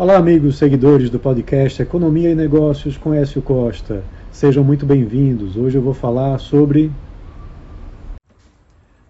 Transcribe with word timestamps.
Olá, 0.00 0.16
amigos 0.16 0.56
seguidores 0.56 1.10
do 1.10 1.20
podcast 1.20 1.82
Economia 1.82 2.30
e 2.30 2.34
Negócios 2.34 2.96
com 2.96 3.12
Écio 3.12 3.42
Costa. 3.42 4.02
Sejam 4.32 4.64
muito 4.64 4.86
bem-vindos. 4.86 5.58
Hoje 5.58 5.76
eu 5.76 5.82
vou 5.82 5.92
falar 5.92 6.38
sobre 6.38 6.90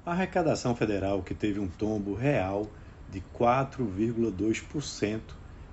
a 0.04 0.10
arrecadação 0.10 0.74
federal 0.74 1.22
que 1.22 1.32
teve 1.32 1.60
um 1.60 1.68
tombo 1.68 2.12
real 2.12 2.66
de 3.08 3.22
4,2%, 3.38 5.20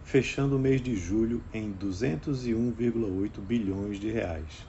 fechando 0.03 0.55
o 0.55 0.59
mês 0.59 0.83
de 0.83 0.95
julho 0.95 1.41
em 1.51 1.73
201,8 1.73 3.39
bilhões 3.39 3.99
de 3.99 4.11
reais. 4.11 4.67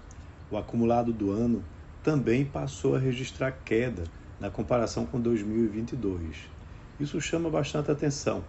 O 0.51 0.57
acumulado 0.57 1.13
do 1.13 1.31
ano 1.31 1.63
também 2.03 2.43
passou 2.43 2.97
a 2.97 2.99
registrar 2.99 3.53
queda 3.67 4.05
na 4.41 4.49
comparação 4.49 5.05
com 5.05 5.21
2022. 5.21 6.49
Isso 6.99 7.21
chama 7.21 7.51
bastante 7.51 7.91
atenção 7.91 8.43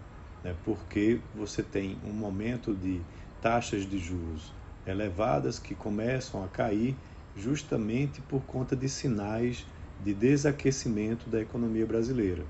né, 0.44 0.56
porque 0.64 1.20
você 1.34 1.62
tem 1.62 1.98
um 2.04 2.14
momento 2.14 2.74
de 2.74 3.02
taxas 3.42 3.86
de 3.86 3.98
juros 3.98 4.54
elevadas 4.86 5.60
que 5.60 5.76
começam 5.76 6.44
a 6.44 6.48
cair 6.48 6.96
justamente 7.36 8.22
por 8.22 8.42
conta 8.42 8.76
de 8.76 8.90
sinais 8.90 9.66
de 10.00 10.14
desaquecimento 10.14 11.30
da 11.30 11.42
economia 11.42 11.86
brasileira. 11.86 12.44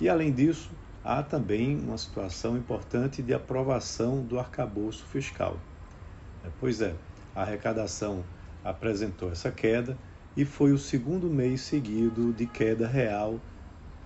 E 0.00 0.08
além 0.08 0.32
disso, 0.32 0.70
há 1.04 1.22
também 1.22 1.78
uma 1.78 1.98
situação 1.98 2.56
importante 2.56 3.22
de 3.22 3.34
aprovação 3.34 4.24
do 4.24 4.38
arcabouço 4.38 5.04
fiscal. 5.06 5.60
É, 6.44 6.50
pois 6.58 6.80
é, 6.80 6.94
a 7.34 7.42
arrecadação 7.42 8.24
apresentou 8.64 9.30
essa 9.30 9.50
queda 9.50 9.98
e 10.36 10.44
foi 10.44 10.72
o 10.72 10.78
segundo 10.78 11.28
mês 11.28 11.62
seguido 11.62 12.32
de 12.32 12.46
queda 12.46 12.86
real 12.86 13.40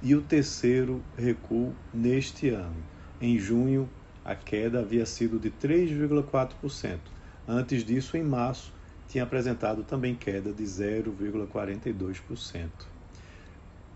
e 0.01 0.15
o 0.15 0.23
terceiro 0.23 1.03
recuo 1.17 1.73
neste 1.93 2.49
ano. 2.49 2.92
Em 3.23 3.39
junho, 3.39 3.89
a 4.25 4.35
queda 4.35 4.81
havia 4.81 5.07
sido 5.07 5.39
de 5.39 5.49
3,4%. 5.49 6.99
Antes 7.47 7.85
disso, 7.85 8.17
em 8.17 8.23
março, 8.25 8.73
tinha 9.07 9.23
apresentado 9.23 9.85
também 9.85 10.17
queda 10.17 10.53
de 10.53 10.65
0,42%. 10.65 12.69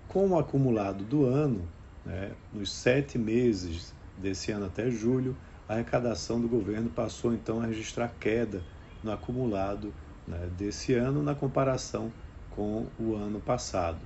Com 0.06 0.28
o 0.28 0.38
acumulado 0.38 1.02
do 1.02 1.24
ano, 1.24 1.66
né, 2.04 2.30
nos 2.54 2.70
sete 2.70 3.18
meses 3.18 3.92
desse 4.16 4.52
ano 4.52 4.66
até 4.66 4.88
julho, 4.92 5.36
a 5.68 5.74
arrecadação 5.74 6.40
do 6.40 6.46
governo 6.46 6.88
passou 6.88 7.34
então 7.34 7.60
a 7.60 7.66
registrar 7.66 8.14
queda 8.20 8.62
no 9.02 9.10
acumulado 9.10 9.92
né, 10.28 10.48
desse 10.56 10.94
ano 10.94 11.20
na 11.20 11.34
comparação 11.34 12.12
com 12.50 12.86
o 12.96 13.16
ano 13.16 13.40
passado. 13.40 13.98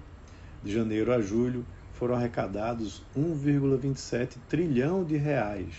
De 0.64 0.72
janeiro 0.72 1.12
a 1.12 1.20
julho, 1.20 1.62
foram 2.00 2.14
arrecadados 2.14 3.02
1,27 3.14 4.38
trilhão 4.48 5.04
de 5.04 5.18
reais. 5.18 5.74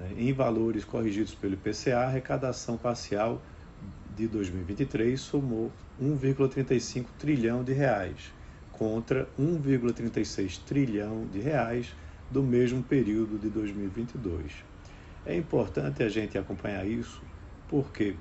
Né? 0.00 0.12
Em 0.18 0.32
valores 0.32 0.84
corrigidos 0.84 1.32
pelo 1.32 1.54
IPCA, 1.54 1.96
a 1.96 2.06
arrecadação 2.06 2.76
parcial 2.76 3.40
de 4.16 4.26
2023 4.26 5.18
somou 5.20 5.70
1,35 6.02 7.06
trilhão 7.16 7.62
de 7.62 7.72
reais, 7.72 8.32
contra 8.72 9.28
1,36 9.38 10.60
trilhão 10.66 11.24
de 11.32 11.38
reais 11.38 11.94
do 12.28 12.42
mesmo 12.42 12.82
período 12.82 13.38
de 13.38 13.48
2022. 13.48 14.50
É 15.24 15.36
importante 15.36 16.02
a 16.02 16.08
gente 16.08 16.36
acompanhar 16.36 16.84
isso, 16.84 17.22
porque 17.68 18.16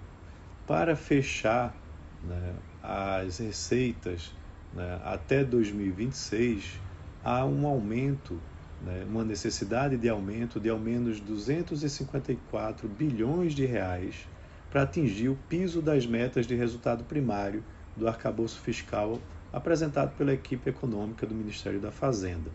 para 0.68 0.96
fechar 0.96 1.76
né, 2.24 2.54
as 2.84 3.40
receitas 3.40 4.32
né, 4.72 5.02
até 5.04 5.44
2026, 5.44 6.80
há 7.24 7.46
um 7.46 7.66
aumento, 7.66 8.40
né, 8.82 9.06
uma 9.08 9.24
necessidade 9.24 9.98
de 9.98 10.10
aumento 10.10 10.60
de 10.60 10.70
ao 10.70 10.78
menos 10.78 11.20
254 11.20 12.88
bilhões 12.88 13.54
de 13.54 13.66
reais 13.66 14.28
para 14.70 14.84
atingir 14.84 15.30
o 15.30 15.38
piso 15.48 15.82
das 15.82 16.06
metas 16.06 16.46
de 16.46 16.56
resultado 16.56 17.04
primário 17.04 17.64
do 17.96 18.08
arcabouço 18.08 18.60
fiscal 18.60 19.20
apresentado 19.52 20.16
pela 20.18 20.34
equipe 20.34 20.70
econômica 20.70 21.28
do 21.28 21.36
Ministério 21.36 21.80
da 21.80 21.92
Fazenda. 21.92 22.50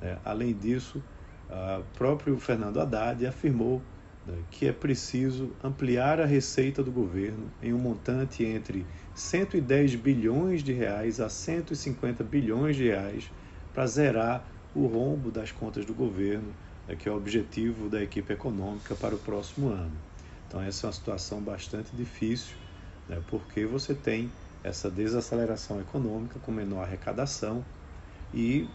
É, 0.00 0.16
além 0.24 0.54
disso, 0.54 1.02
o 1.48 1.96
próprio 1.96 2.38
Fernando 2.38 2.80
Haddad 2.80 3.24
afirmou 3.26 3.82
né, 4.26 4.34
que 4.50 4.66
é 4.66 4.72
preciso 4.72 5.52
ampliar 5.62 6.20
a 6.20 6.24
receita 6.24 6.82
do 6.82 6.90
governo 6.90 7.50
em 7.62 7.72
um 7.72 7.78
montante 7.78 8.44
entre 8.44 8.84
110 9.14 9.94
bilhões 9.94 10.62
de 10.62 10.72
reais 10.72 11.20
a 11.20 11.28
150 11.28 12.24
bilhões 12.24 12.76
de 12.76 12.84
reais 12.84 13.30
para 13.76 13.86
zerar 13.86 14.42
o 14.74 14.86
rombo 14.86 15.30
das 15.30 15.52
contas 15.52 15.84
do 15.84 15.92
governo, 15.92 16.50
né, 16.88 16.96
que 16.96 17.06
é 17.06 17.12
o 17.12 17.16
objetivo 17.16 17.90
da 17.90 18.02
equipe 18.02 18.32
econômica 18.32 18.94
para 18.94 19.14
o 19.14 19.18
próximo 19.18 19.68
ano. 19.68 19.92
Então, 20.48 20.62
essa 20.62 20.86
é 20.86 20.88
uma 20.88 20.92
situação 20.94 21.42
bastante 21.42 21.94
difícil, 21.94 22.54
né, 23.06 23.20
porque 23.26 23.66
você 23.66 23.94
tem 23.94 24.30
essa 24.64 24.90
desaceleração 24.90 25.78
econômica 25.78 26.38
com 26.38 26.50
menor 26.50 26.84
arrecadação 26.84 27.62
e 28.32 28.66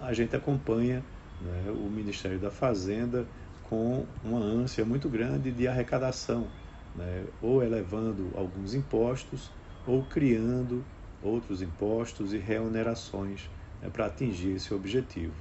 a 0.00 0.12
gente 0.12 0.36
acompanha 0.36 1.02
né, 1.40 1.64
o 1.72 1.90
Ministério 1.90 2.38
da 2.38 2.50
Fazenda 2.52 3.26
com 3.64 4.06
uma 4.22 4.38
ânsia 4.38 4.84
muito 4.84 5.08
grande 5.08 5.50
de 5.50 5.66
arrecadação, 5.66 6.46
né, 6.94 7.24
ou 7.42 7.60
elevando 7.60 8.30
alguns 8.36 8.72
impostos 8.72 9.50
ou 9.84 10.04
criando 10.04 10.84
outros 11.20 11.60
impostos 11.60 12.32
e 12.32 12.38
reonerações 12.38 13.48
é 13.84 13.90
para 13.90 14.06
atingir 14.06 14.56
esse 14.56 14.72
objetivo. 14.72 15.34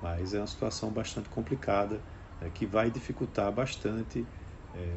Mas 0.00 0.34
é 0.34 0.38
uma 0.38 0.46
situação 0.46 0.90
bastante 0.90 1.28
complicada 1.28 2.00
é, 2.40 2.50
que 2.50 2.66
vai 2.66 2.90
dificultar 2.90 3.50
bastante 3.50 4.24
é, 4.74 4.96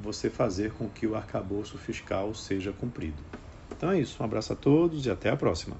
você 0.00 0.30
fazer 0.30 0.72
com 0.72 0.88
que 0.88 1.06
o 1.06 1.14
arcabouço 1.14 1.76
fiscal 1.78 2.32
seja 2.34 2.72
cumprido. 2.72 3.22
Então 3.76 3.90
é 3.90 4.00
isso, 4.00 4.22
um 4.22 4.26
abraço 4.26 4.52
a 4.52 4.56
todos 4.56 5.04
e 5.04 5.10
até 5.10 5.30
a 5.30 5.36
próxima. 5.36 5.76